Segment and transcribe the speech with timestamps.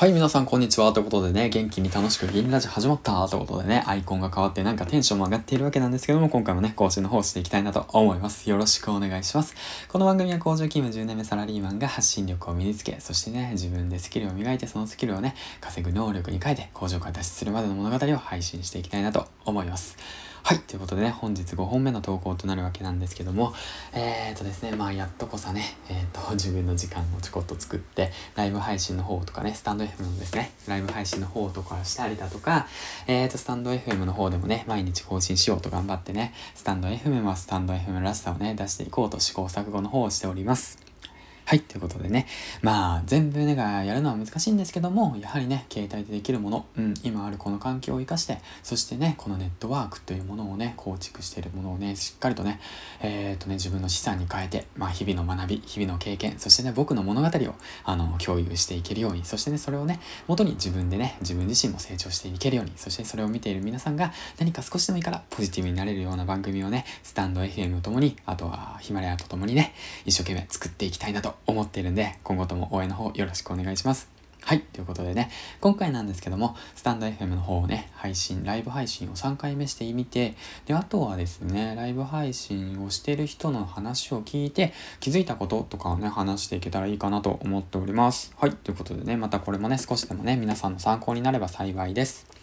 [0.00, 0.94] はい、皆さん、こんにちは。
[0.94, 8.48] ということでね、元気に楽しく銀ラジ始まったということでね、アイコンが変わってなんかテンションも上がっているわけなんですけども、今回もね、更新の方していきたいなと思います。
[8.48, 9.54] よろしくお願いします。
[9.88, 19.98] この番組は工場勤務10年目サラリーマンが発信力を身につけ、そしてね、自分でスキルを磨いて、そのスキルをね、稼ぐ能力に変えて、工場から脱出するまでの物語を配信していきたいなと思います。
[20.42, 20.58] はい。
[20.60, 23.52] ということでね、本日5本目の投稿となるわけなんですけども、
[23.92, 32.66] えーとですね、まあ、やっとこさね、えーと、自分の時間をちょこっと作って、ライブ配信の方とかね、スタンド FM のですね、ライブ配信の方とかしたりだとか、
[33.06, 40.89] えーと、スタンド FM の方でもね、毎日更新しようと頑張ってね、スタンド FM はスタンド FM らしさをね、出していこうと試行錯誤の方をしております。
[41.50, 42.28] はい、ということでね。
[42.62, 52.60] まあ、全部ねがやるのは難しいんですけども、やはりね、携帯でできるもの、うん、今あるこの環境を活かして、そしてね、このネットワークというものをね、構築しているものをね、しっかりとね、
[53.00, 74.20] えっ、ー、とね、自分の資産に変えて、まあ、日々の学び、日々の経験、そしてね、僕の物語を、あの、共有していけるように、そしてね、それをね、元に自分でね、自分自身も成長していけるように、そしてそれを見ている皆さんが何か少しでもいいからポジティブになれるような番組をね、スタンド FM ともに、あとはヒマラヤとともにね、一生懸命作っていきたいなと思っているんで、今後とも応援の方よろしくお願いします。
[74.42, 74.60] はい。
[74.60, 80.34] ということでね、今回なんですけども、スタンド FM の方をね、配信、ライブ配信を3回目してみて、
[80.66, 88.32] で、あとはですね、ライブ配信をしてる人の話を聞いて、気づいたこととかをね、話していけたらいいかなと思っております。
[88.38, 88.52] はい。
[88.52, 92.39] ということでね、またこれもね、少しでもね、皆さんの参考になれば幸いです。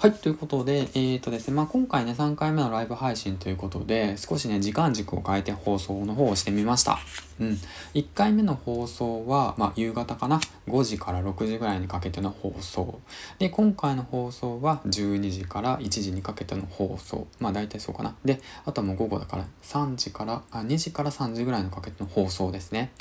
[0.00, 7.00] はい、ということで、えっ、ー、とですね、まあ、今回ね、3回目のライブ配信ということで、少しね、時間軸を変えて放送の方をしてみました。
[7.38, 7.58] うん。
[7.92, 12.98] 1回目の放送は、まあ、夕方かな ?5 時から6時ぐらいにかけての放送。
[13.38, 17.26] で、今回の放送は12時から1時にかけての放送。
[17.38, 18.14] まあ、大体そうかな？
[18.24, 22.92] で、あとはもう午後だから3時から、あ、2時から3時ぐらいにかけての放送ですね。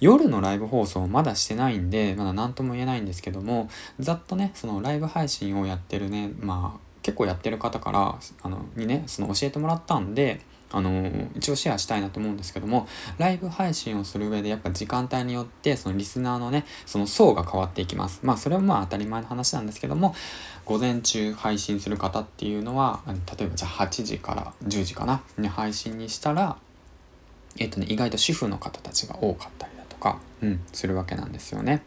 [0.00, 3.70] 夜のライブ放送まだしてないんで、まだ何とも言えないんですけども、
[4.00, 12.86] ざっとね、そのライブ配信をやってるね、まあ、結構やってる方からあのにねその教えてもらったんであの一応シェアしたいなと思うんですけども
[13.18, 18.20] ライブ配信をする上でやっぱ時間帯によってそのリスナーのねその層が変わっていきます。
[18.22, 20.14] まあそれはまあ当たり前の話なんですけども
[20.64, 25.22] 午前中配信する方っていうのは例えばじゃあ8時から10時かな？
[25.38, 26.56] に配信にしたら
[27.58, 31.82] えっ、とね意外と主婦の方たちが多かったりか、うん、するわけなんですよね。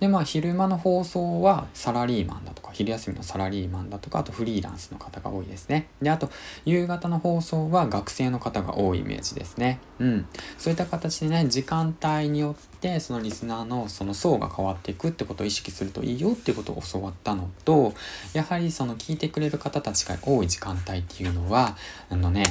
[0.00, 5.88] でまあ昼間の放送はサラリーマンだとか昼休みのサラリーマンだとかあとフリーランスの方が多いですね。
[6.00, 6.30] であと
[6.64, 9.78] 夕方の放送は学生の方が多いイメージですね。
[9.98, 10.26] うん、
[10.58, 17.92] そういった形でね時間帯によってそのリスナーのその層が変わっていくってことを意識するといいよっていうことを教わったのと
[18.32, 21.76] やはりその聞いてくれる方たちが多い時間帯っていうのは
[22.08, 22.44] あのね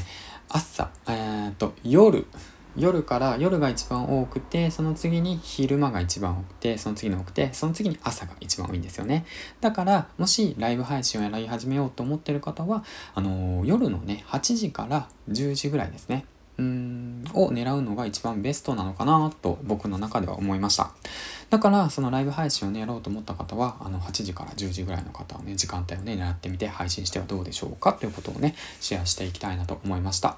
[0.49, 2.25] 朝えー、っと夜
[2.79, 9.25] 夜から夜が一番多くてその次に昼間が一番多くてその次の多くてその次に朝が一番多いんですよね。
[9.61, 16.25] だからもしライブ配信をやり始めようと思ってる方はあのー、夜のね8時から10時ぐらいですね。
[16.59, 20.91] うんを狙うのが一番ベストなのかなと僕の中では思いました。
[21.49, 30.37] だからそのライブ配信をねやろうと思った方はあの8時から10時ぐらいの方はね時間帯をね狙ってみて配信してはどうでしょうかということをねシェアしていきたいなと思いました。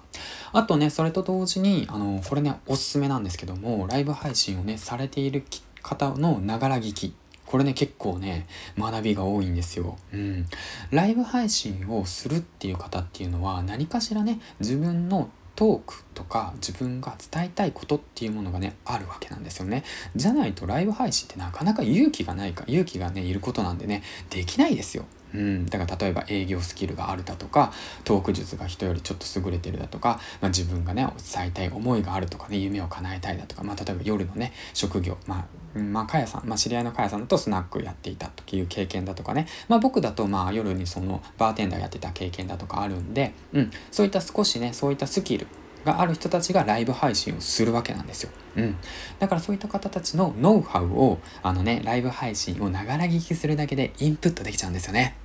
[0.54, 5.44] あとねそれと同時にあのこれねおすすめなんですけどもライブ配信をねされている
[5.82, 7.14] 方のながら聞き
[7.46, 8.48] これね、結構ね、
[8.80, 9.98] 学びが多いんですよ。
[10.14, 10.46] うん。
[10.90, 19.84] ライブ配信をするっていう方っていうのは、何かしらね、自分のトークとか自分が伝えたいことっていうものがねあるわけなんですよね
[20.16, 27.72] じゃないとライブ配信ってなかなか勇気がないか勇気がねいることなんでねできないですようん、だから例えば営業スキルがあるだとか
[28.03, 45.47] トーク術が人よりちょっと優れてるだとか、まあ、自分がね伝えたい思いがあるとかね夢を叶えたいだとか、まあ、例えば夜のね職業まあまあ、かやさん、まあ、知り合いのかやさんとスナックやっていたという経験だとかね、まあ、僕だとまあ夜にそのバーテンダーやってた経験だとかあるんで、うん、そういった少しねそういったスキル
[45.86, 48.31] がある人たちがライブ配信をするわけなんですよ。
[48.56, 48.75] うん。
[49.19, 55.16] だからそういった方たちのノウハウを、あのね、ライブ配信をながら聞きするだけでインプットできちゃうんですよね。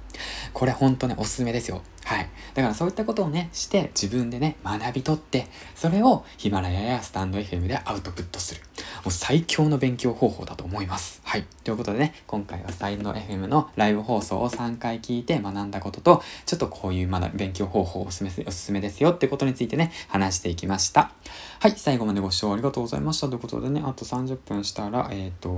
[0.52, 1.82] これほんとね、おすすめですよ。
[2.04, 2.28] はい。
[2.54, 8.60] だからそういったことをね、して自分でね、学び取って、それをヒマラヤやスタンド FM でアウトプットする。
[9.04, 11.20] もう最強の勉強方法だと思います。
[11.24, 11.44] はい。
[11.64, 21.10] ということでね、今回はスタンド FM のライブ放送を3回聞いて学んだことと、ちょっとこういうまだ勉強方法をおすすめおすすめですよってことについてね、話していきました。
[21.58, 21.72] はい。
[21.72, 23.26] 最後までご視聴ありがとうございました。
[23.28, 25.50] ということでね、あと30分したら、えっ、ー、と、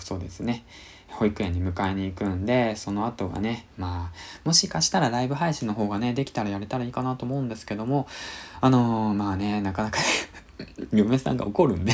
[0.00, 0.64] そうですね。
[1.08, 8.06] 保育園に迎えに行くんで、その後がね、まあ、もしかしたらライブ配信の方がね、できたらやれたらいいかなと思うんですけども、
[8.60, 9.98] あのー、まあね、なかなか
[10.92, 11.92] 嫁さんが怒るんで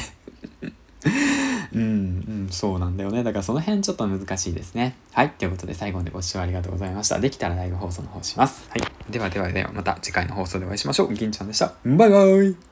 [1.75, 3.23] うん、うん、そうなんだよね。
[3.23, 4.95] だからその辺ちょっと難しいですね。
[5.13, 5.31] はい。
[5.31, 7.19] ということで最後までご視聴ありがとうございました。
[7.19, 8.69] できたらライブ放送の方します。
[8.71, 8.83] はい。
[9.11, 11.13] ではではではまた次回の放送でお会いしましょう。
[11.13, 11.73] 銀ちゃんでした。
[11.85, 12.72] バイバイ